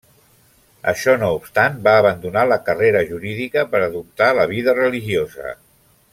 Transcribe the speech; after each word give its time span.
Això 0.91 1.13
no 1.23 1.29
obstant, 1.35 1.77
va 1.87 1.93
abandonar 1.97 2.47
la 2.53 2.57
carrera 2.71 3.05
jurídica 3.11 3.67
per 3.75 3.83
adoptar 3.91 4.31
la 4.41 4.47
vida 4.55 4.77
religiosa. 4.81 5.55